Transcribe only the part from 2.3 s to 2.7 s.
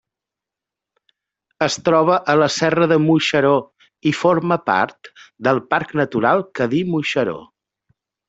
a la